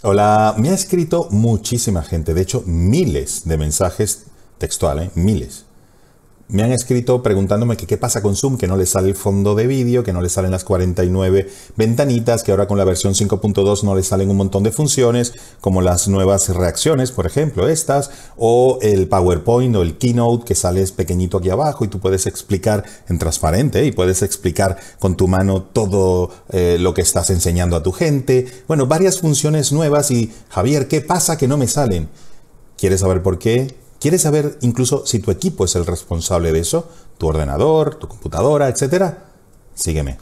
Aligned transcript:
Hola, 0.00 0.54
me 0.56 0.68
ha 0.68 0.74
escrito 0.74 1.26
muchísima 1.32 2.04
gente, 2.04 2.32
de 2.32 2.40
hecho 2.40 2.62
miles 2.66 3.48
de 3.48 3.58
mensajes 3.58 4.26
textuales, 4.56 5.08
¿eh? 5.08 5.10
miles. 5.16 5.64
Me 6.50 6.62
han 6.62 6.72
escrito 6.72 7.22
preguntándome 7.22 7.76
qué 7.76 7.98
pasa 7.98 8.22
con 8.22 8.34
Zoom, 8.34 8.56
que 8.56 8.66
no 8.66 8.78
le 8.78 8.86
sale 8.86 9.08
el 9.08 9.14
fondo 9.14 9.54
de 9.54 9.66
vídeo, 9.66 10.02
que 10.02 10.14
no 10.14 10.22
le 10.22 10.30
salen 10.30 10.50
las 10.50 10.64
49 10.64 11.46
ventanitas, 11.76 12.42
que 12.42 12.52
ahora 12.52 12.66
con 12.66 12.78
la 12.78 12.86
versión 12.86 13.12
5.2 13.12 13.82
no 13.82 13.94
le 13.94 14.02
salen 14.02 14.30
un 14.30 14.38
montón 14.38 14.62
de 14.62 14.72
funciones, 14.72 15.34
como 15.60 15.82
las 15.82 16.08
nuevas 16.08 16.48
reacciones, 16.48 17.12
por 17.12 17.26
ejemplo, 17.26 17.68
estas, 17.68 18.10
o 18.38 18.78
el 18.80 19.08
PowerPoint 19.08 19.76
o 19.76 19.82
el 19.82 19.98
Keynote 19.98 20.46
que 20.46 20.54
sales 20.54 20.90
pequeñito 20.90 21.36
aquí 21.36 21.50
abajo 21.50 21.84
y 21.84 21.88
tú 21.88 21.98
puedes 21.98 22.26
explicar 22.26 22.82
en 23.10 23.18
transparente 23.18 23.84
y 23.84 23.92
puedes 23.92 24.22
explicar 24.22 24.78
con 24.98 25.18
tu 25.18 25.28
mano 25.28 25.64
todo 25.64 26.30
eh, 26.48 26.78
lo 26.80 26.94
que 26.94 27.02
estás 27.02 27.28
enseñando 27.28 27.76
a 27.76 27.82
tu 27.82 27.92
gente. 27.92 28.46
Bueno, 28.66 28.86
varias 28.86 29.20
funciones 29.20 29.70
nuevas 29.70 30.10
y 30.10 30.32
Javier, 30.48 30.88
¿qué 30.88 31.02
pasa 31.02 31.36
que 31.36 31.46
no 31.46 31.58
me 31.58 31.68
salen? 31.68 32.08
¿Quieres 32.78 33.00
saber 33.00 33.22
por 33.22 33.38
qué? 33.38 33.87
¿Quieres 34.00 34.22
saber 34.22 34.58
incluso 34.60 35.04
si 35.06 35.18
tu 35.18 35.32
equipo 35.32 35.64
es 35.64 35.74
el 35.74 35.84
responsable 35.84 36.52
de 36.52 36.60
eso? 36.60 36.88
¿Tu 37.18 37.26
ordenador, 37.26 37.96
tu 37.96 38.06
computadora, 38.06 38.68
etcétera? 38.68 39.32
Sígueme. 39.74 40.18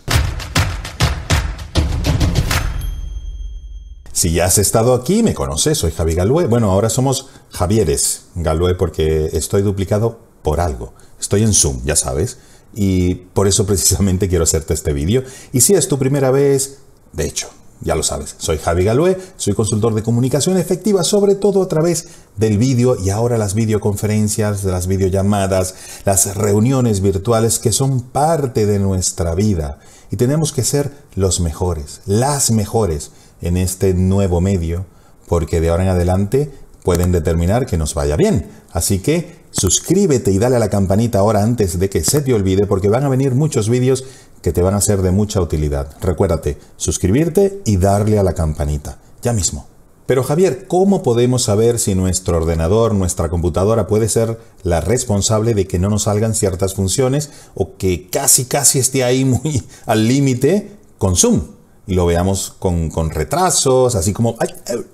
Si 4.13 4.33
ya 4.33 4.47
has 4.47 4.57
estado 4.57 4.95
aquí, 4.95 5.23
me 5.23 5.35
conoces, 5.35 5.77
soy 5.77 5.93
Javi 5.93 6.15
Galué. 6.15 6.47
Bueno, 6.47 6.71
ahora 6.71 6.89
somos 6.89 7.29
Javieres 7.51 8.29
Galué 8.35 8.75
porque 8.75 9.27
estoy 9.35 9.61
duplicado 9.61 10.21
por 10.41 10.61
algo. 10.61 10.95
Estoy 11.21 11.43
en 11.43 11.53
Zoom, 11.53 11.85
ya 11.85 11.97
sabes. 11.97 12.39
Y 12.75 13.15
por 13.15 13.47
eso 13.47 13.67
precisamente 13.67 14.29
quiero 14.31 14.45
hacerte 14.45 14.73
este 14.73 14.95
vídeo. 14.95 15.23
Y 15.53 15.61
si 15.61 15.75
es 15.75 15.87
tu 15.87 15.99
primera 15.99 16.31
vez, 16.31 16.79
de 17.13 17.27
hecho, 17.27 17.51
ya 17.81 17.95
lo 17.95 18.03
sabes, 18.03 18.35
soy 18.39 18.59
Javi 18.59 18.85
Galué, 18.85 19.19
soy 19.37 19.55
consultor 19.55 19.95
de 19.95 20.03
comunicación 20.03 20.57
efectiva, 20.57 21.05
sobre 21.05 21.35
todo 21.35 21.63
a 21.63 21.69
través 21.69 22.09
del 22.37 22.59
vídeo 22.59 22.97
y 23.03 23.11
ahora 23.11 23.39
las 23.39 23.55
videoconferencias, 23.55 24.65
las 24.65 24.87
videollamadas, 24.87 25.75
las 26.05 26.37
reuniones 26.37 27.01
virtuales 27.01 27.59
que 27.59 27.73
son 27.73 28.01
parte 28.01 28.67
de 28.67 28.79
nuestra 28.79 29.35
vida. 29.35 29.79
Y 30.11 30.17
tenemos 30.17 30.53
que 30.53 30.65
ser 30.65 30.93
los 31.15 31.41
mejores, 31.41 32.01
las 32.07 32.51
mejores 32.51 33.11
en 33.43 33.57
este 33.57 33.95
nuevo 33.95 34.41
medio, 34.41 34.87
porque 35.29 35.61
de 35.61 35.69
ahora 35.69 35.83
en 35.83 35.91
adelante 35.91 36.53
pueden 36.83 37.13
determinar 37.13 37.67
que 37.67 37.77
nos 37.77 37.95
vaya 37.95 38.17
bien. 38.17 38.49
Así 38.73 39.01
que 39.01 39.46
suscríbete 39.57 40.31
y 40.31 40.39
dale 40.39 40.57
a 40.57 40.61
la 40.61 40.71
campanita 40.71 41.21
ahora 41.21 41.43
antes 41.43 41.79
de 41.79 41.89
que 41.89 42.05
se 42.05 42.21
te 42.21 42.35
olvide, 42.35 42.67
porque 42.67 42.89
van 42.89 43.05
a 43.05 43.09
venir 43.09 43.35
muchos 43.35 43.69
vídeos 43.69 44.05
que 44.43 44.53
te 44.53 44.63
van 44.63 44.75
a 44.75 44.81
ser 44.81 45.03
de 45.03 45.11
mucha 45.11 45.41
utilidad. 45.41 45.97
Recuérdate, 46.01 46.59
suscribirte 46.77 47.63
y 47.65 47.79
darle 47.79 48.19
a 48.19 48.23
la 48.23 48.35
campanita. 48.35 48.99
Ya 49.23 49.33
mismo. 49.33 49.67
Pero 50.05 50.23
Javier, 50.23 50.69
¿cómo 50.69 51.03
podemos 51.03 51.43
saber 51.43 51.81
si 51.81 51.97
nuestro 51.97 52.37
ordenador, 52.37 52.95
nuestra 52.95 53.29
computadora 53.29 53.89
puede 53.89 54.09
ser 54.09 54.39
la 54.63 54.81
responsable 54.81 55.55
de 55.55 55.67
que 55.67 55.81
no 55.81 55.91
nos 55.91 56.05
salgan 56.05 56.35
ciertas 56.35 56.75
funciones 56.75 57.31
o 57.55 57.77
que 57.77 58.09
casi 58.09 58.45
casi 58.45 58.79
esté 58.79 59.03
ahí 59.03 59.25
muy 59.25 59.65
al 59.87 60.07
límite 60.07 60.71
con 60.99 61.17
Zoom? 61.17 61.43
Y 61.89 61.95
lo 61.95 62.05
veamos 62.05 62.55
con, 62.59 63.11
retrasos, 63.11 63.95
así 63.95 64.13
como 64.13 64.37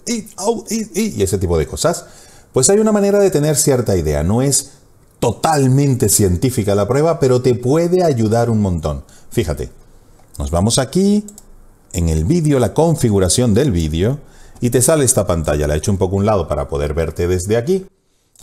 y 0.06 1.22
ese 1.22 1.38
tipo 1.38 1.58
de 1.58 1.66
cosas. 1.66 2.04
Pues 2.52 2.68
hay 2.68 2.78
una 2.78 2.92
manera 2.92 3.18
de 3.18 3.30
tener 3.30 3.56
cierta 3.56 3.96
idea. 3.96 4.22
No 4.22 4.42
es 4.42 4.72
totalmente 5.18 6.08
científica 6.08 6.74
la 6.74 6.88
prueba, 6.88 7.20
pero 7.20 7.42
te 7.42 7.54
puede 7.54 8.04
ayudar 8.04 8.50
un 8.50 8.60
montón. 8.60 9.04
Fíjate, 9.30 9.70
nos 10.38 10.50
vamos 10.50 10.78
aquí, 10.78 11.24
en 11.92 12.08
el 12.08 12.24
vídeo, 12.24 12.58
la 12.58 12.74
configuración 12.74 13.54
del 13.54 13.70
vídeo, 13.70 14.18
y 14.60 14.70
te 14.70 14.82
sale 14.82 15.04
esta 15.04 15.26
pantalla. 15.26 15.66
La 15.66 15.74
he 15.74 15.78
hecho 15.78 15.92
un 15.92 15.98
poco 15.98 16.16
a 16.16 16.18
un 16.18 16.26
lado 16.26 16.48
para 16.48 16.68
poder 16.68 16.94
verte 16.94 17.26
desde 17.28 17.56
aquí. 17.56 17.86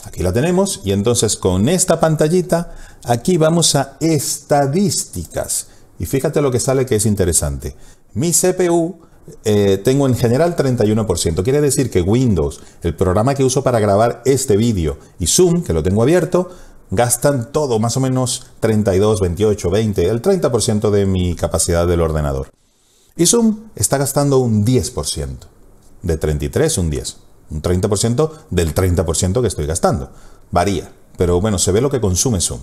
Aquí 0.04 0.22
la 0.22 0.32
tenemos, 0.32 0.80
y 0.84 0.92
entonces 0.92 1.36
con 1.36 1.68
esta 1.68 2.00
pantallita, 2.00 2.74
aquí 3.04 3.36
vamos 3.36 3.74
a 3.74 3.96
estadísticas. 4.00 5.68
Y 5.98 6.06
fíjate 6.06 6.40
lo 6.40 6.50
que 6.50 6.60
sale 6.60 6.86
que 6.86 6.96
es 6.96 7.04
interesante. 7.04 7.76
Mi 8.14 8.32
CPU 8.32 9.00
eh, 9.44 9.80
tengo 9.82 10.06
en 10.06 10.14
general 10.14 10.56
31%. 10.56 11.42
Quiere 11.42 11.60
decir 11.60 11.90
que 11.90 12.02
Windows, 12.02 12.60
el 12.82 12.94
programa 12.94 13.34
que 13.34 13.44
uso 13.44 13.62
para 13.62 13.80
grabar 13.80 14.22
este 14.24 14.56
vídeo, 14.56 14.98
y 15.18 15.26
Zoom, 15.26 15.62
que 15.62 15.72
lo 15.72 15.82
tengo 15.82 16.02
abierto, 16.02 16.50
gastan 16.90 17.52
todo, 17.52 17.78
más 17.78 17.96
o 17.96 18.00
menos 18.00 18.46
32, 18.60 19.20
28, 19.20 19.70
20, 19.70 20.08
el 20.08 20.22
30% 20.22 20.90
de 20.90 21.06
mi 21.06 21.34
capacidad 21.34 21.86
del 21.86 22.00
ordenador. 22.00 22.50
Y 23.16 23.26
Zoom 23.26 23.70
está 23.76 23.98
gastando 23.98 24.38
un 24.38 24.64
10%. 24.64 25.28
De 26.02 26.16
33, 26.16 26.78
un 26.78 26.90
10. 26.90 27.16
Un 27.50 27.62
30% 27.62 28.30
del 28.50 28.74
30% 28.74 29.40
que 29.40 29.48
estoy 29.48 29.66
gastando. 29.66 30.10
Varía, 30.50 30.92
pero 31.16 31.40
bueno, 31.40 31.58
se 31.58 31.72
ve 31.72 31.80
lo 31.80 31.90
que 31.90 32.00
consume 32.00 32.40
Zoom. 32.40 32.60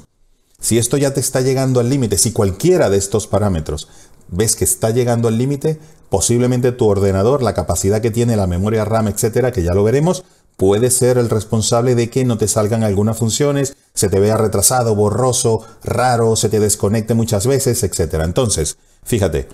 Si 0.60 0.80
esto 0.80 0.98
ya 0.98 1.14
te 1.14 1.20
está 1.20 1.42
llegando 1.42 1.80
al 1.80 1.90
límite, 1.90 2.18
si 2.18 2.32
cualquiera 2.32 2.90
de 2.90 2.98
estos 2.98 3.28
parámetros 3.28 3.88
ves 4.30 4.56
que 4.56 4.64
está 4.64 4.90
llegando 4.90 5.28
al 5.28 5.38
límite, 5.38 5.80
posiblemente 6.10 6.72
tu 6.72 6.88
ordenador, 6.88 7.44
la 7.44 7.54
capacidad 7.54 8.02
que 8.02 8.12
tiene, 8.12 8.36
la 8.36 8.48
memoria 8.48 8.86
RAM, 8.86 9.08
etcétera, 9.08 9.52
que 9.52 9.64
ya 9.64 9.74
lo 9.74 9.84
veremos, 9.84 10.24
puede 10.58 10.90
ser 10.90 11.18
el 11.18 11.30
responsable 11.30 11.96
de 11.96 12.10
que 12.10 12.26
no 12.26 12.38
te 12.38 12.48
salgan 12.48 12.84
algunas 12.84 13.18
funciones, 13.18 13.76
se 13.94 14.10
te 14.10 14.20
vea 14.20 14.38
retrasado, 14.38 14.96
borroso, 14.96 15.64
raro, 15.84 16.36
se 16.36 16.50
te 16.50 16.60
desconecte 16.60 17.14
muchas 17.14 17.46
veces, 17.46 17.84
etcétera. 17.84 18.26
Entonces, 18.26 18.78
fíjate, 19.04 19.48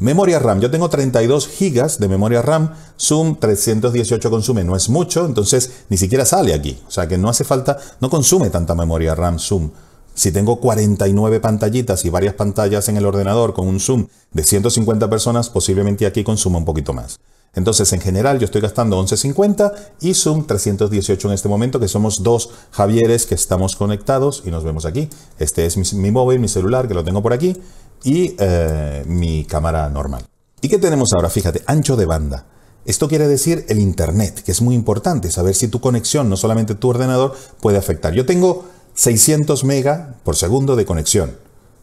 memoria 0.00 0.38
RAM, 0.38 0.60
yo 0.60 0.70
tengo 0.70 0.88
32 0.88 1.48
GB 1.58 1.98
de 1.98 2.08
memoria 2.08 2.40
RAM, 2.42 2.74
Zoom 2.98 3.38
318 3.38 4.30
consume, 4.30 4.64
no 4.64 4.74
es 4.74 4.88
mucho, 4.88 5.26
entonces 5.26 5.84
ni 5.90 5.96
siquiera 5.96 6.24
sale 6.24 6.54
aquí, 6.54 6.80
o 6.86 6.90
sea 6.90 7.06
que 7.06 7.18
no 7.18 7.28
hace 7.28 7.44
falta, 7.44 7.78
no 8.00 8.08
consume 8.08 8.50
tanta 8.50 8.74
memoria 8.74 9.14
RAM 9.14 9.38
Zoom. 9.38 9.70
Si 10.18 10.32
tengo 10.32 10.58
49 10.58 11.38
pantallitas 11.38 12.04
y 12.04 12.10
varias 12.10 12.34
pantallas 12.34 12.88
en 12.88 12.96
el 12.96 13.06
ordenador 13.06 13.54
con 13.54 13.68
un 13.68 13.78
zoom 13.78 14.08
de 14.32 14.42
150 14.42 15.08
personas, 15.08 15.48
posiblemente 15.48 16.06
aquí 16.06 16.24
consuma 16.24 16.58
un 16.58 16.64
poquito 16.64 16.92
más. 16.92 17.20
Entonces, 17.54 17.92
en 17.92 18.00
general, 18.00 18.40
yo 18.40 18.46
estoy 18.46 18.60
gastando 18.60 19.00
11.50 19.00 19.72
y 20.00 20.14
Zoom 20.14 20.44
318 20.44 21.28
en 21.28 21.34
este 21.34 21.48
momento, 21.48 21.78
que 21.78 21.86
somos 21.86 22.24
dos 22.24 22.50
Javieres 22.72 23.26
que 23.26 23.36
estamos 23.36 23.76
conectados 23.76 24.42
y 24.44 24.50
nos 24.50 24.64
vemos 24.64 24.86
aquí. 24.86 25.08
Este 25.38 25.66
es 25.66 25.94
mi, 25.94 26.10
móvil, 26.10 26.40
mi 26.40 26.48
celular, 26.48 26.88
que 26.88 26.94
lo 26.94 27.04
tengo 27.04 27.22
por 27.22 27.32
aquí, 27.32 27.56
y 28.02 28.34
eh, 28.40 29.04
mi 29.06 29.44
cámara 29.44 29.88
normal. 29.88 30.24
¿Y 30.60 30.68
qué 30.68 30.78
tenemos 30.78 31.12
ahora? 31.14 31.30
Fíjate, 31.30 31.62
ancho 31.66 31.94
de 31.94 32.06
banda. 32.06 32.44
Esto 32.84 33.06
quiere 33.06 33.28
decir 33.28 33.66
el 33.68 33.78
Internet, 33.78 34.42
que 34.42 34.50
es 34.50 34.62
muy 34.62 34.74
importante, 34.74 35.30
saber 35.30 35.54
si 35.54 35.68
tu 35.68 35.80
conexión, 35.80 36.28
no 36.28 36.36
solamente 36.36 36.74
tu 36.74 36.88
ordenador, 36.88 37.36
puede 37.60 37.78
afectar. 37.78 38.14
Yo 38.14 38.26
tengo 38.26 38.64
600 38.98 39.62
mega 39.62 40.16
por 40.24 40.34
segundo 40.34 40.74
de 40.74 40.84
conexión. 40.84 41.36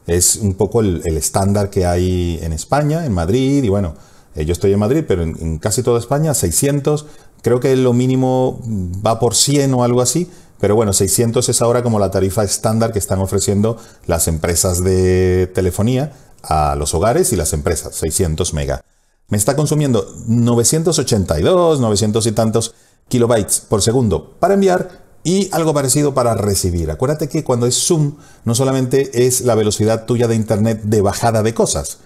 Es 0.06 0.36
un 0.36 0.53
poco 0.53 0.81
el, 0.81 1.02
estándar 1.16 1.70
que 1.70 1.86
hay 1.86 2.38
en 2.42 2.52
España, 2.52 3.06
en 3.06 3.14
Madrid, 3.14 3.64
y 3.64 3.70
bueno, 3.70 3.96
eh, 4.36 4.44
yo 4.44 4.52
estoy 4.52 4.74
en 4.74 4.80
Madrid, 4.80 5.06
pero 5.08 5.24
en, 5.24 5.58
casi 5.59 5.81
toda 5.81 5.98
España 5.98 6.34
600, 6.34 7.06
creo 7.42 7.62
que 7.62 7.74
lo 7.78 7.94
mínimo 7.94 8.62
va 9.06 9.18
por 9.18 9.34
100 9.34 9.74
o 9.76 9.86
algo 9.86 10.02
así, 10.02 10.30
pero 10.59 10.76
bueno, 10.76 10.92
600 10.92 11.48
es 11.48 11.62
ahora 11.62 11.84
como 11.84 12.00
la 12.00 12.12
tarifa 12.12 12.44
estándar 12.44 12.92
que 12.92 13.00
están 13.00 13.20
ofreciendo 13.20 13.78
las 14.08 14.28
empresas 14.28 14.84
de 14.84 15.50
telefonía 15.56 16.12
a 16.44 16.76
los 16.76 16.94
hogares 16.94 17.32
y 17.32 17.38
las 17.38 17.53
empresas, 17.53 17.96
600 17.96 18.53
mega. 18.53 18.82
Me 19.30 19.38
está 19.38 19.56
consumiendo 19.56 20.06
982, 20.28 21.80
900 21.80 22.26
y 22.26 22.32
tantos 22.34 22.76
kilobytes 23.08 23.62
por 23.62 23.82
segundo 23.82 24.36
para 24.38 24.56
enviar 24.56 25.05
y 25.25 25.50
algo 25.52 25.74
parecido 25.74 26.13
para 26.13 26.36
recibir. 26.36 26.91
Acuérdate 26.91 27.28
que 27.28 27.44
cuando 27.44 27.66
es 27.66 27.75
Zoom 27.75 28.13
no 28.46 28.53
solamente 28.53 29.25
es 29.25 29.41
la 29.41 29.56
velocidad 29.56 30.06
tuya 30.06 30.28
de 30.28 30.36
Internet 30.36 30.84
de 30.84 31.02
bajada 31.02 31.41
de 31.41 31.56
cosas, 31.56 31.97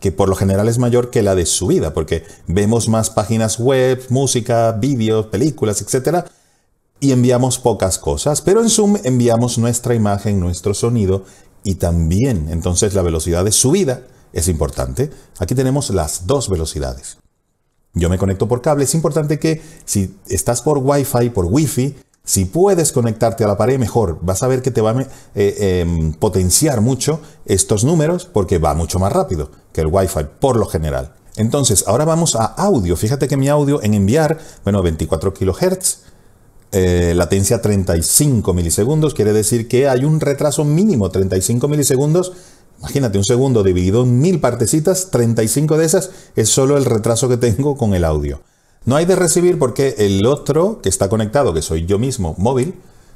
que 0.00 0.10
por 0.10 0.28
lo 0.28 0.34
general 0.34 0.68
es 0.68 0.78
mayor 0.78 1.10
que 1.10 1.22
la 1.22 1.36
de 1.36 1.46
subida, 1.46 1.94
porque 1.94 2.24
vemos 2.48 2.88
más 2.88 3.10
páginas 3.10 3.60
web, 3.60 4.04
música, 4.08 4.72
vídeos, 4.72 5.26
películas, 5.26 5.80
etc. 5.80 6.26
Y 6.98 7.12
enviamos 7.12 7.60
pocas 7.60 7.98
cosas, 7.98 8.42
pero 8.42 8.60
en 8.60 8.68
Zoom 8.68 8.96
enviamos 9.04 9.56
nuestra 9.56 9.94
imagen, 9.94 10.40
nuestro 10.40 10.74
sonido 10.74 11.24
y 11.62 11.76
también 11.76 12.48
entonces 12.50 12.92
la 12.94 13.02
velocidad 13.02 13.44
de 13.44 13.52
subida 13.52 14.02
es 14.32 14.48
importante. 14.48 15.10
Aquí 15.38 15.54
tenemos 15.54 15.90
las 15.90 16.26
dos 16.26 16.48
velocidades. 16.48 17.18
Yo 17.92 18.10
me 18.10 18.18
conecto 18.18 18.48
por 18.48 18.60
cable. 18.62 18.82
Es 18.82 18.94
importante 18.96 19.38
que 19.38 19.62
si 19.84 20.16
estás 20.26 20.60
por 20.60 20.78
Wi-Fi, 20.78 21.30
por 21.30 21.44
Wi-Fi, 21.44 21.94
si 22.24 22.46
puedes 22.46 22.90
conectarte 22.90 23.44
a 23.44 23.46
la 23.46 23.58
pared, 23.58 23.78
mejor. 23.78 24.18
Vas 24.22 24.42
a 24.42 24.48
ver 24.48 24.62
que 24.62 24.70
te 24.70 24.80
va 24.80 24.92
a 24.92 25.06
eh, 25.34 25.82
em, 25.82 26.14
potenciar 26.14 26.80
mucho 26.80 27.20
estos 27.44 27.84
números 27.84 28.24
porque 28.24 28.58
va 28.58 28.74
mucho 28.74 28.98
más 28.98 29.12
rápido 29.12 29.50
que 29.72 29.82
el 29.82 29.88
Wi-Fi 29.88 30.26
por 30.40 30.56
lo 30.56 30.66
general. 30.66 31.12
Entonces, 31.36 31.84
ahora 31.86 32.06
vamos 32.06 32.34
a 32.34 32.46
audio. 32.46 32.96
Fíjate 32.96 33.28
que 33.28 33.36
mi 33.36 33.48
audio 33.48 33.82
en 33.82 33.92
enviar, 33.92 34.38
bueno, 34.62 34.82
24 34.82 35.34
kHz, 35.34 35.98
eh, 36.72 37.12
latencia 37.14 37.60
35 37.60 38.54
milisegundos, 38.54 39.14
quiere 39.14 39.32
decir 39.32 39.68
que 39.68 39.88
hay 39.88 40.04
un 40.04 40.18
retraso 40.18 40.64
mínimo, 40.64 41.10
35 41.10 41.68
milisegundos. 41.68 42.32
Imagínate, 42.78 43.18
un 43.18 43.24
segundo 43.24 43.62
dividido 43.62 44.02
en 44.02 44.20
mil 44.20 44.40
partecitas, 44.40 45.10
35 45.10 45.76
de 45.76 45.84
esas 45.84 46.10
es 46.36 46.48
solo 46.48 46.78
el 46.78 46.86
retraso 46.86 47.28
que 47.28 47.36
tengo 47.36 47.76
con 47.76 47.94
el 47.94 48.04
audio. 48.04 48.40
No 48.86 48.96
hay 48.96 49.06
de 49.06 49.16
recibir 49.16 49.58
porque 49.58 49.94
el 49.98 50.26
otro 50.26 50.80
que 50.82 50.90
está 50.90 51.08
conectado, 51.08 51.54
que 51.54 51.62
soy 51.62 51.86
yo 51.86 51.98
mismo, 51.98 52.34
móvil, 52.36 52.74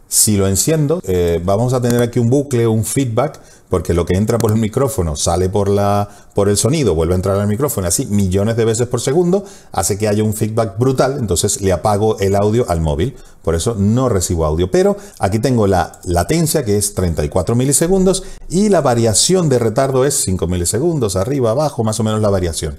si 0.08 0.38
lo 0.38 0.48
enciendo, 0.48 1.02
eh, 1.04 1.42
vamos 1.44 1.74
a 1.74 1.82
tener 1.82 2.00
aquí 2.00 2.18
un 2.18 2.30
bucle, 2.30 2.66
un 2.66 2.86
feedback, 2.86 3.38
porque 3.68 3.92
lo 3.92 4.06
que 4.06 4.16
entra 4.16 4.38
por 4.38 4.50
el 4.50 4.56
micrófono 4.56 5.14
sale 5.14 5.50
por, 5.50 5.68
la, 5.68 6.08
por 6.34 6.48
el 6.48 6.56
sonido, 6.56 6.94
vuelve 6.94 7.12
a 7.12 7.16
entrar 7.16 7.38
al 7.38 7.46
micrófono, 7.46 7.86
así 7.86 8.06
millones 8.06 8.56
de 8.56 8.64
veces 8.64 8.88
por 8.88 9.02
segundo, 9.02 9.44
hace 9.70 9.98
que 9.98 10.08
haya 10.08 10.24
un 10.24 10.32
feedback 10.32 10.78
brutal, 10.78 11.18
entonces 11.18 11.60
le 11.60 11.72
apago 11.72 12.18
el 12.18 12.34
audio 12.34 12.64
al 12.70 12.80
móvil. 12.80 13.14
Por 13.42 13.54
eso 13.54 13.74
no 13.78 14.08
recibo 14.08 14.46
audio. 14.46 14.70
Pero 14.70 14.96
aquí 15.18 15.38
tengo 15.38 15.66
la 15.66 16.00
latencia, 16.04 16.64
que 16.64 16.78
es 16.78 16.94
34 16.94 17.54
milisegundos, 17.54 18.24
y 18.48 18.70
la 18.70 18.80
variación 18.80 19.50
de 19.50 19.58
retardo 19.58 20.06
es 20.06 20.14
5 20.22 20.46
milisegundos, 20.46 21.16
arriba, 21.16 21.50
abajo, 21.50 21.84
más 21.84 22.00
o 22.00 22.04
menos 22.04 22.22
la 22.22 22.30
variación. 22.30 22.78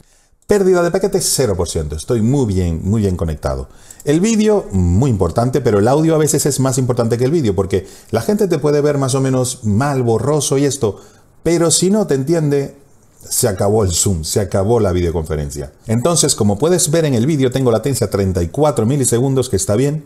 Pérdida 0.49 0.81
de 0.81 0.89
paquetes 0.89 1.39
0%. 1.39 1.95
Estoy 1.95 2.23
muy 2.23 2.47
bien, 2.47 2.81
muy 2.83 3.01
bien 3.01 3.15
conectado. 3.15 3.69
El 4.03 4.19
vídeo, 4.19 4.65
muy 4.71 5.11
importante, 5.11 5.61
pero 5.61 5.77
el 5.77 5.87
audio 5.87 6.15
a 6.15 6.17
veces 6.17 6.47
es 6.47 6.59
más 6.59 6.79
importante 6.79 7.19
que 7.19 7.25
el 7.25 7.29
vídeo, 7.29 7.53
porque 7.53 7.85
la 8.09 8.21
gente 8.21 8.47
te 8.47 8.57
puede 8.57 8.81
ver 8.81 8.97
más 8.97 9.13
o 9.13 9.21
menos 9.21 9.63
mal, 9.63 10.01
borroso 10.01 10.57
y 10.57 10.65
esto, 10.65 10.99
pero 11.43 11.69
si 11.69 11.91
no 11.91 12.07
te 12.07 12.15
entiende, 12.15 12.75
se 13.19 13.47
acabó 13.47 13.83
el 13.83 13.91
Zoom, 13.91 14.23
se 14.23 14.39
acabó 14.39 14.79
la 14.79 14.91
videoconferencia. 14.91 15.71
Entonces, 15.85 16.33
como 16.33 16.57
puedes 16.57 16.89
ver 16.89 17.05
en 17.05 17.13
el 17.13 17.27
vídeo, 17.27 17.51
tengo 17.51 17.69
latencia 17.69 18.09
34 18.09 18.87
milisegundos, 18.87 19.49
que 19.49 19.55
está 19.55 19.75
bien. 19.75 20.05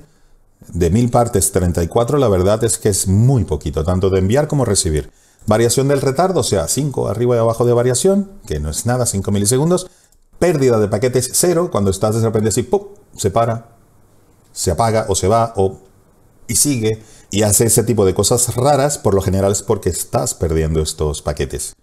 De 0.73 0.89
mil 0.89 1.09
partes 1.09 1.53
34, 1.53 2.17
la 2.17 2.27
verdad 2.27 2.61
es 2.65 2.77
que 2.77 2.89
es 2.89 3.07
muy 3.07 3.45
poquito, 3.45 3.85
tanto 3.85 4.09
de 4.09 4.19
enviar 4.19 4.49
como 4.49 4.65
recibir. 4.65 5.09
Variación 5.47 5.87
del 5.87 6.01
retardo, 6.01 6.41
o 6.41 6.43
sea, 6.43 6.67
5 6.67 7.07
arriba 7.07 7.37
y 7.37 7.39
abajo 7.39 7.63
de 7.63 7.71
variación, 7.71 8.29
que 8.45 8.59
no 8.59 8.69
es 8.69 8.85
nada, 8.85 9.05
5 9.05 9.31
milisegundos 9.31 9.87
pérdida 10.39 10.79
de 10.79 10.87
paquetes 10.87 11.31
cero, 11.33 11.69
cuando 11.71 11.91
estás 11.91 12.15
de 12.15 12.21
repente 12.21 12.49
así, 12.49 12.63
¡pum! 12.63 12.83
se 13.15 13.31
para, 13.31 13.75
se 14.51 14.71
apaga 14.71 15.05
o 15.07 15.15
se 15.15 15.27
va 15.27 15.53
o 15.55 15.79
y 16.47 16.55
sigue 16.55 17.01
y 17.31 17.43
hace 17.43 17.65
ese 17.65 17.83
tipo 17.83 18.05
de 18.05 18.13
cosas 18.13 18.55
raras, 18.55 18.97
por 18.97 19.13
lo 19.13 19.21
general 19.21 19.51
es 19.51 19.63
porque 19.63 19.89
estás 19.89 20.33
perdiendo 20.33 20.81
estos 20.81 21.21
paquetes. 21.21 21.73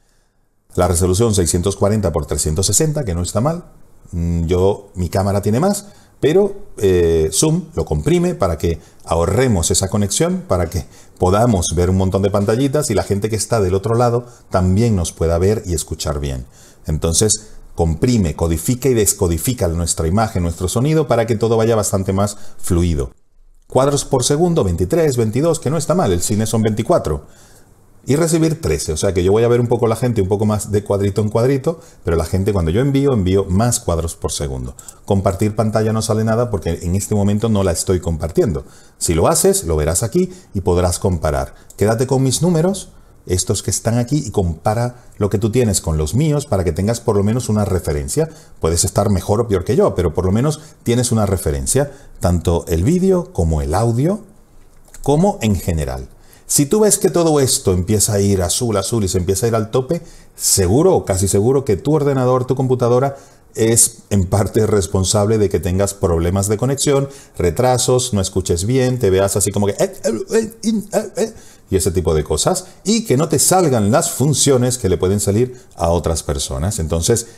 La 0.76 0.86
resolución 0.86 1.34
640 1.34 2.08
x 2.08 2.26
360, 2.28 3.04
que 3.04 3.14
no 3.14 3.22
está 3.22 3.40
mal. 3.40 3.64
Mm, 4.12 4.44
yo, 4.46 4.90
mi 4.94 5.08
cámara 5.08 5.42
tiene 5.42 5.58
más, 5.58 5.86
pero 6.20 6.54
eh, 6.76 7.30
Zoom 7.32 7.64
lo 7.74 7.84
comprime 7.84 8.34
para 8.34 8.58
que 8.58 8.78
ahorremos 9.04 9.72
esa 9.72 9.88
conexión, 9.88 10.44
para 10.46 10.70
que 10.70 10.84
podamos 11.18 11.74
ver 11.74 11.90
un 11.90 11.96
montón 11.96 12.22
de 12.22 12.30
pantallitas 12.30 12.90
y 12.90 12.94
la 12.94 13.02
gente 13.02 13.28
que 13.28 13.36
está 13.36 13.60
del 13.60 13.74
otro 13.74 13.96
lado 13.96 14.26
también 14.50 14.94
nos 14.94 15.12
pueda 15.12 15.38
ver 15.38 15.62
y 15.66 15.74
escuchar 15.74 16.20
bien. 16.20 16.46
Entonces, 16.86 17.50
comprime, 17.80 18.36
codifica 18.36 18.90
y 18.90 18.92
descodifica 18.92 19.66
nuestra 19.68 20.06
imagen, 20.06 20.42
nuestro 20.42 20.68
sonido 20.68 21.08
para 21.08 21.26
que 21.26 21.34
todo 21.34 21.56
vaya 21.56 21.74
bastante 21.76 22.12
más 22.12 22.36
fluido. 22.58 23.12
Cuadros 23.68 24.04
por 24.04 24.22
segundo, 24.22 24.64
23, 24.64 25.16
22, 25.16 25.60
que 25.60 25.70
no 25.70 25.78
está 25.78 25.94
mal, 25.94 26.12
el 26.12 26.20
cine 26.20 26.44
son 26.44 26.60
24. 26.60 27.24
Y 28.04 28.16
recibir 28.16 28.60
13, 28.60 28.92
o 28.92 28.96
sea 28.98 29.14
que 29.14 29.24
yo 29.24 29.32
voy 29.32 29.44
a 29.44 29.48
ver 29.48 29.60
un 29.60 29.66
poco 29.66 29.86
la 29.86 29.96
gente 29.96 30.20
un 30.20 30.28
poco 30.28 30.44
más 30.44 30.70
de 30.70 30.84
cuadrito 30.84 31.22
en 31.22 31.30
cuadrito, 31.30 31.80
pero 32.04 32.18
la 32.18 32.26
gente 32.26 32.52
cuando 32.52 32.70
yo 32.70 32.82
envío, 32.82 33.14
envío 33.14 33.46
más 33.46 33.80
cuadros 33.80 34.14
por 34.14 34.30
segundo. 34.30 34.74
Compartir 35.06 35.56
pantalla 35.56 35.94
no 35.94 36.02
sale 36.02 36.22
nada 36.22 36.50
porque 36.50 36.80
en 36.82 36.96
este 36.96 37.14
momento 37.14 37.48
no 37.48 37.62
la 37.62 37.72
estoy 37.72 37.98
compartiendo. 37.98 38.66
Si 38.98 39.14
lo 39.14 39.26
haces, 39.26 39.64
lo 39.64 39.76
verás 39.76 40.02
aquí 40.02 40.30
y 40.52 40.60
podrás 40.60 40.98
comparar. 40.98 41.54
Quédate 41.78 42.06
con 42.06 42.22
mis 42.22 42.42
números 42.42 42.90
estos 43.26 43.62
que 43.62 43.70
están 43.70 43.98
aquí 43.98 44.22
y 44.26 44.30
compara 44.30 45.04
lo 45.18 45.30
que 45.30 45.38
tú 45.38 45.50
tienes 45.50 45.80
con 45.80 45.96
los 45.98 46.14
míos 46.14 46.46
para 46.46 46.64
que 46.64 46.72
tengas 46.72 47.00
por 47.00 47.16
lo 47.16 47.22
menos 47.22 47.48
una 47.48 47.64
referencia. 47.64 48.28
Puedes 48.60 48.84
estar 48.84 49.10
mejor 49.10 49.40
o 49.40 49.48
peor 49.48 49.64
que 49.64 49.76
yo, 49.76 49.94
pero 49.94 50.14
por 50.14 50.24
lo 50.24 50.32
menos 50.32 50.60
tienes 50.82 51.12
una 51.12 51.26
referencia, 51.26 51.92
tanto 52.20 52.64
el 52.68 52.84
vídeo 52.84 53.32
como 53.32 53.62
el 53.62 53.74
audio, 53.74 54.20
como 55.02 55.38
en 55.42 55.56
general. 55.56 56.08
Si 56.46 56.66
tú 56.66 56.80
ves 56.80 56.98
que 56.98 57.10
todo 57.10 57.38
esto 57.38 57.72
empieza 57.72 58.14
a 58.14 58.20
ir 58.20 58.42
azul, 58.42 58.76
azul 58.76 59.04
y 59.04 59.08
se 59.08 59.18
empieza 59.18 59.46
a 59.46 59.48
ir 59.50 59.54
al 59.54 59.70
tope, 59.70 60.02
seguro 60.34 60.94
o 60.94 61.04
casi 61.04 61.28
seguro 61.28 61.64
que 61.64 61.76
tu 61.76 61.94
ordenador, 61.94 62.44
tu 62.44 62.56
computadora 62.56 63.16
es 63.54 63.98
en 64.10 64.26
parte 64.26 64.66
responsable 64.66 65.38
de 65.38 65.48
que 65.48 65.60
tengas 65.60 65.94
problemas 65.94 66.48
de 66.48 66.56
conexión, 66.56 67.08
retrasos, 67.38 68.12
no 68.12 68.20
escuches 68.20 68.64
bien, 68.64 68.98
te 68.98 69.10
veas 69.10 69.36
así 69.36 69.50
como 69.50 69.66
que... 69.66 69.76
Y 71.70 71.76
ese 71.76 71.92
tipo 71.92 72.14
de 72.14 72.24
cosas, 72.24 72.66
y 72.84 73.04
que 73.04 73.16
no 73.16 73.28
te 73.28 73.38
salgan 73.38 73.90
las 73.90 74.10
funciones 74.10 74.76
que 74.76 74.88
le 74.88 74.98
pueden 74.98 75.20
salir 75.20 75.56
a 75.76 75.90
otras 75.90 76.22
personas. 76.22 76.78
Entonces, 76.80 77.28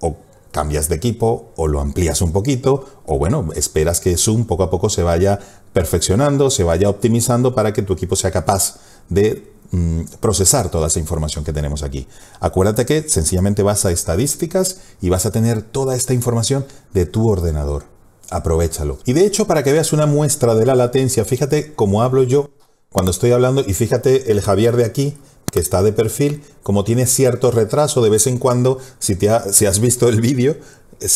o 0.00 0.16
cambias 0.54 0.88
de 0.88 0.94
equipo, 0.94 1.52
o 1.56 1.66
lo 1.66 1.80
amplías 1.80 2.22
un 2.22 2.32
poquito, 2.32 3.02
o 3.06 3.18
bueno, 3.18 3.48
esperas 3.56 4.00
que 4.00 4.16
Zoom 4.16 4.46
poco 4.46 4.62
a 4.62 4.70
poco 4.70 4.88
se 4.88 5.02
vaya 5.02 5.40
perfeccionando, 5.72 6.48
se 6.48 6.62
vaya 6.62 6.88
optimizando 6.88 7.54
para 7.54 7.72
que 7.72 7.82
tu 7.82 7.92
equipo 7.92 8.14
sea 8.14 8.30
capaz 8.30 8.76
de 9.08 9.52
mm, 9.72 10.02
procesar 10.20 10.70
toda 10.70 10.86
esa 10.86 11.00
información 11.00 11.44
que 11.44 11.52
tenemos 11.52 11.82
aquí. 11.82 12.06
Acuérdate 12.38 12.86
que 12.86 13.08
sencillamente 13.08 13.64
vas 13.64 13.84
a 13.84 13.90
estadísticas 13.90 14.78
y 15.00 15.08
vas 15.10 15.26
a 15.26 15.32
tener 15.32 15.62
toda 15.62 15.96
esta 15.96 16.14
información 16.14 16.64
de 16.92 17.04
tu 17.04 17.28
ordenador. 17.28 17.84
Aprovechalo. 18.30 18.98
Y 19.04 19.12
de 19.12 19.26
hecho, 19.26 19.46
para 19.46 19.64
que 19.64 19.72
veas 19.72 19.92
una 19.92 20.06
muestra 20.06 20.54
de 20.54 20.64
la 20.64 20.76
latencia, 20.76 21.24
fíjate 21.24 21.74
cómo 21.74 22.02
hablo 22.02 22.22
yo 22.22 22.50
cuando 22.94 23.10
estoy 23.10 23.32
hablando, 23.32 23.64
y 23.66 23.74
fíjate 23.74 24.30
el 24.30 24.40
Javier 24.40 24.76
de 24.76 24.84
aquí, 24.84 25.16
que 25.50 25.58
está 25.58 25.82
de 25.82 25.92
perfil, 25.92 26.44
como 26.62 26.84
tiene 26.84 27.06
cierto 27.06 27.50
retraso 27.50 28.00
de 28.02 28.08
vez 28.08 28.28
en 28.28 28.38
cuando, 28.38 28.78
si, 29.00 29.16
te 29.16 29.28
has 29.30 29.80
visto 29.80 30.08
el 30.08 30.20
vídeo, 30.20 30.56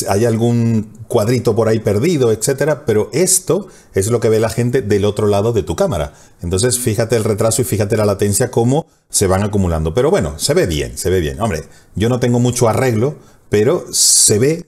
hay 0.09 0.25
algún 0.25 0.91
cuadrito 1.07 1.55
por 1.55 1.69
ahí 1.69 1.79
perdido, 1.79 2.33
etcétera, 2.33 2.85
pero 2.85 3.11
esto 3.13 3.69
es 3.95 4.09
lo 4.09 4.19
que 4.19 4.29
ve 4.29 4.41
la 4.41 4.49
gente 4.49 4.83
del 4.83 5.05
otro 5.05 5.29
lado 5.29 5.53
de 5.53 5.63
tu 5.63 5.77
cámara. 5.77 6.15
Entonces, 6.43 6.81
fíjate 6.81 7.15
el 7.15 7.23
retraso 7.23 7.63
y 7.63 7.65
fíjate 7.65 7.97
la 7.97 8.07
latencia 8.07 8.51
cómo 8.51 8.89
se 9.09 9.29
van 9.29 9.45
acumulando. 9.45 9.95
Pero 9.95 10.11
bueno, 10.11 10.37
se 10.37 10.55
ve 10.55 10.67
bien, 10.67 10.99
se 10.99 11.11
ve 11.11 11.21
bien. 11.21 11.41
Hombre, 11.41 11.63
yo 11.95 12.09
no 12.09 12.19
tengo 12.19 12.41
mucho 12.41 12.69
arreglo, 12.69 13.15
pero 13.51 13.85
se 13.93 14.41
ve 14.41 14.67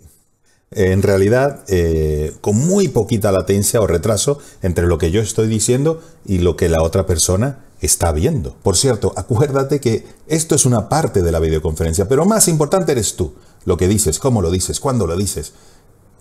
en 0.72 1.02
realidad 1.02 1.64
eh, 1.66 2.36
con 2.40 2.56
muy 2.56 2.86
poquita 2.86 3.32
latencia 3.32 3.80
o 3.80 3.88
retraso 3.88 4.38
entre 4.62 4.86
lo 4.86 4.98
que 4.98 5.10
yo 5.10 5.20
estoy 5.20 5.48
diciendo 5.48 6.00
y 6.24 6.38
lo 6.38 6.56
que 6.56 6.68
la 6.68 6.82
otra 6.82 7.06
persona 7.06 7.64
está 7.80 8.12
viendo. 8.12 8.54
Por 8.62 8.76
cierto, 8.76 9.12
acuérdate 9.16 9.80
que 9.80 10.06
esto 10.28 10.54
es 10.54 10.66
una 10.66 10.88
parte 10.88 11.22
de 11.22 11.32
la 11.32 11.40
videoconferencia, 11.40 12.06
pero 12.06 12.24
más 12.24 12.46
importante 12.46 12.92
eres 12.92 13.16
tú. 13.16 13.34
Lo 13.64 13.76
que 13.76 13.88
dices, 13.88 14.20
cómo 14.20 14.42
lo 14.42 14.50
dices, 14.50 14.78
cuándo 14.78 15.08
lo 15.08 15.16
dices, 15.16 15.54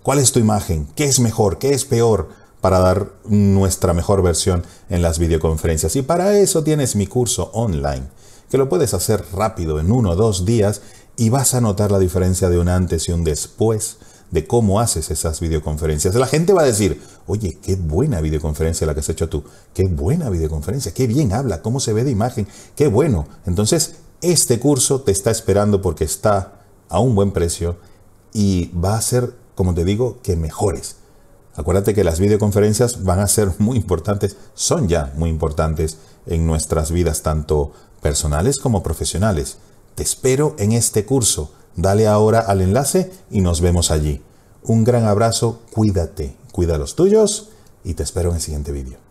cuál 0.01 0.17
es 0.17 0.31
tu 0.31 0.39
imagen, 0.39 0.87
qué 0.95 1.05
es 1.05 1.19
mejor, 1.19 1.59
qué 1.59 1.73
es 1.73 1.85
peor 1.85 2.29
para 2.59 2.79
dar 2.79 3.11
nuestra 3.25 3.93
mejor 3.93 4.23
versión 4.23 4.65
en 4.89 5.03
las 5.03 5.19
videoconferencias. 5.19 5.95
Y 5.95 6.01
para 6.01 6.37
eso 6.39 6.63
tienes 6.63 6.95
mi 6.95 7.05
curso 7.05 7.51
online, 7.53 8.07
que 8.49 8.57
lo 8.57 8.67
puedes 8.67 8.95
hacer 8.95 9.23
rápido 9.31 9.79
en 9.79 9.91
uno 9.91 10.11
o 10.11 10.15
dos 10.15 10.43
días 10.43 10.81
y 11.17 11.29
vas 11.29 11.53
a 11.53 11.61
notar 11.61 11.91
la 11.91 11.99
diferencia 11.99 12.49
de 12.49 12.57
un 12.57 12.67
antes 12.67 13.07
y 13.09 13.11
un 13.11 13.23
después 13.23 13.97
de 14.31 14.45
cómo 14.45 14.79
haces 14.79 15.09
esas 15.11 15.39
videoconferencias. 15.39 16.15
La 16.15 16.27
gente 16.27 16.53
va 16.53 16.61
a 16.61 16.65
decir, 16.65 17.01
oye, 17.27 17.57
qué 17.61 17.75
buena 17.75 18.21
videoconferencia 18.21 18.85
la 18.85 18.93
que 18.93 18.99
has 18.99 19.09
hecho 19.09 19.29
tú, 19.29 19.43
qué 19.73 19.85
buena 19.85 20.29
videoconferencia, 20.29 20.93
qué 20.93 21.07
bien 21.07 21.33
habla, 21.33 21.61
cómo 21.61 21.79
se 21.79 21.93
ve 21.93 22.03
de 22.03 22.11
imagen, 22.11 22.47
qué 22.75 22.87
bueno. 22.87 23.27
Entonces, 23.45 23.95
este 24.21 24.59
curso 24.59 25.01
te 25.01 25.11
está 25.11 25.31
esperando 25.31 25.81
porque 25.81 26.03
está 26.03 26.61
a 26.89 26.99
un 26.99 27.15
buen 27.15 27.31
precio 27.31 27.77
y 28.33 28.71
va 28.73 28.97
a 28.97 29.01
ser, 29.01 29.33
como 29.55 29.73
te 29.73 29.85
digo, 29.85 30.19
que 30.21 30.35
mejores. 30.35 30.97
Acuérdate 31.55 31.93
que 31.93 32.03
las 32.03 32.19
videoconferencias 32.19 33.03
van 33.03 33.19
a 33.19 33.27
ser 33.27 33.51
muy 33.59 33.77
importantes, 33.77 34.37
son 34.53 34.87
ya 34.87 35.11
muy 35.15 35.29
importantes 35.29 35.97
en 36.25 36.45
nuestras 36.45 36.91
vidas, 36.91 37.23
tanto 37.23 37.71
personales 38.01 38.59
como 38.59 38.83
profesionales. 38.83 39.57
Te 39.95 40.03
espero 40.03 40.55
en 40.59 40.71
este 40.71 41.05
curso 41.05 41.51
Dale 41.75 42.07
ahora 42.07 42.39
al 42.39 42.61
enlace 42.61 43.11
y 43.29 43.41
nos 43.41 43.61
vemos 43.61 43.91
allí. 43.91 44.21
Un 44.63 44.83
gran 44.83 45.05
abrazo, 45.05 45.61
cuídate, 45.71 46.35
cuida 46.51 46.77
los 46.77 46.95
tuyos 46.95 47.49
y 47.83 47.93
te 47.93 48.03
espero 48.03 48.29
en 48.29 48.35
el 48.35 48.41
siguiente 48.41 48.71
vídeo. 48.71 49.08